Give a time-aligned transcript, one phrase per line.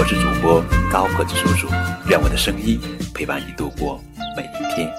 [0.00, 1.68] 我是主播高个子叔叔，
[2.08, 2.80] 愿我的声音
[3.14, 4.02] 陪伴你度过
[4.34, 4.90] 每一天。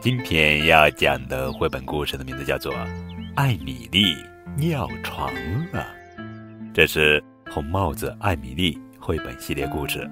[0.00, 2.74] 今天要讲的绘本故事的名字叫做
[3.36, 4.16] 《艾米丽
[4.56, 5.32] 尿床
[5.70, 5.86] 了》，
[6.74, 10.10] 这是红帽子艾米丽绘本系列故事，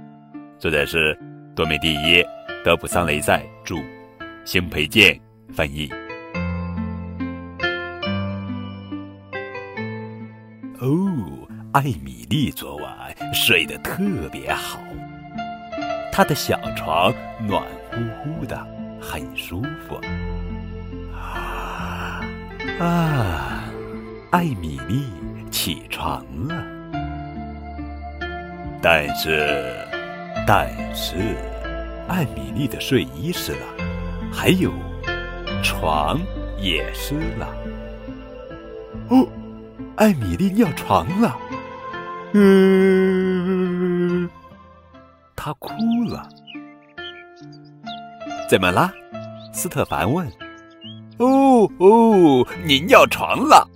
[0.57, 1.19] 作者是
[1.57, 2.25] 多美蒂耶、
[2.65, 3.75] 德普桑雷塞著，
[4.45, 5.21] 邢培建
[5.53, 5.91] 翻译。
[10.79, 11.44] 哦，
[11.75, 12.95] 艾米丽昨晚
[13.35, 14.79] 睡得特别好，
[16.13, 17.13] 她的小床
[17.49, 18.57] 暖乎乎的，
[19.01, 20.01] 很舒服。
[21.13, 22.21] 啊
[22.79, 23.65] 啊！
[24.31, 25.07] 艾米丽
[25.51, 26.65] 起床了，
[28.81, 29.75] 但是，
[30.47, 31.17] 但是，
[32.07, 33.67] 艾米丽的睡衣湿了，
[34.33, 34.73] 还有
[35.61, 36.21] 床
[36.57, 37.49] 也湿了。
[39.09, 39.27] 哦。
[39.97, 41.39] 艾米丽尿床了，
[42.37, 44.29] 嗯，
[45.37, 45.73] 他哭
[46.09, 46.29] 了。
[48.49, 48.93] 怎么啦？
[49.53, 50.27] 斯特凡问。
[51.19, 53.71] 哦哦，你尿床了！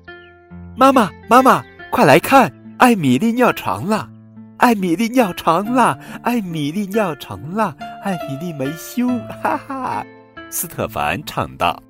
[0.76, 4.10] 妈妈，妈妈，快来看，艾米丽尿床了！
[4.58, 5.96] 艾米丽尿床了！
[6.24, 7.76] 艾米丽尿床了！
[8.02, 9.06] 艾米丽没羞，
[9.40, 10.04] 哈哈！
[10.50, 11.80] 斯特凡唱道。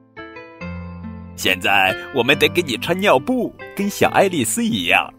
[1.35, 5.11] 现在我们得给你穿尿布，跟小爱丽丝一样。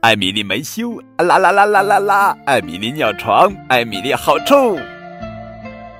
[0.00, 2.38] 艾米丽没羞，啦啦啦啦啦啦！
[2.46, 4.76] 艾米丽尿床，艾米丽好臭。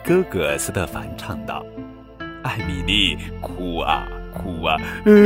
[0.04, 1.66] 哥哥斯特凡唱道
[2.44, 5.18] ：“艾米丽哭啊哭啊，嗯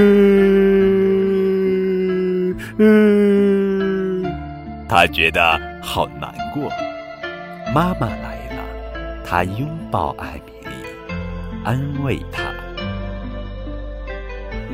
[2.79, 4.25] 嗯，
[4.89, 6.73] 她觉得好难过。”
[7.75, 8.65] 妈妈来了，
[9.23, 10.71] 她拥抱艾米丽，
[11.63, 12.43] 安慰她。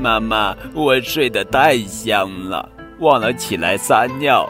[0.00, 2.68] 妈妈，我睡得太香了，
[3.00, 4.48] 忘了起来撒尿。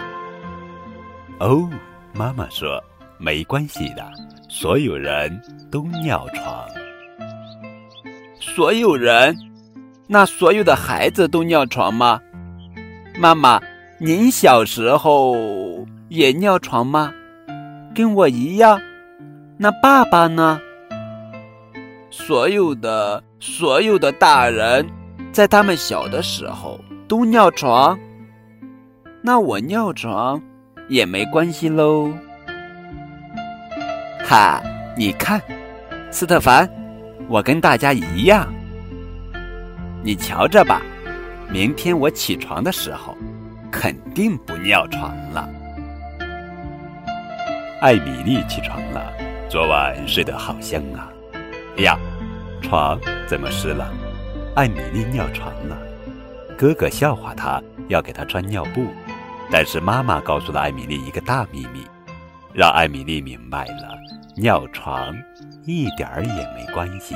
[1.39, 1.69] 哦，
[2.13, 2.83] 妈妈说
[3.19, 4.05] 没关系的，
[4.49, 6.67] 所有人都尿床。
[8.41, 9.37] 所有人？
[10.07, 12.21] 那所有的孩子都尿床吗？
[13.19, 13.61] 妈妈，
[13.99, 15.37] 您小时候
[16.09, 17.13] 也尿床吗？
[17.95, 18.81] 跟我一样？
[19.59, 20.61] 那爸爸呢？
[22.11, 24.87] 所有的，所有的大人。
[25.31, 27.99] 在他们小的时候都尿床，
[29.21, 30.41] 那我尿床
[30.89, 32.13] 也没关系喽。
[34.25, 34.63] 哈，
[34.97, 35.41] 你看，
[36.11, 36.69] 斯特凡，
[37.29, 38.47] 我跟大家一样。
[40.03, 40.81] 你瞧着吧，
[41.51, 43.17] 明天我起床的时候，
[43.71, 45.49] 肯定不尿床了。
[47.81, 49.13] 艾米丽起床了，
[49.49, 51.11] 昨晚睡得好香啊。
[51.77, 51.99] 哎呀，
[52.63, 53.93] 床怎么湿了？
[54.55, 55.77] 艾米丽尿床了，
[56.57, 58.87] 哥哥笑话她，要给他穿尿布。
[59.51, 61.83] 但是妈妈告诉了艾米丽一个大秘密，
[62.53, 63.99] 让艾米丽明白了，
[64.37, 65.17] 尿床
[65.65, 67.15] 一点儿也没关系。